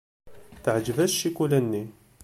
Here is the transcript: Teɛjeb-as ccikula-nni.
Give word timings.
Teɛjeb-as 0.63 1.13
ccikula-nni. 1.15 1.83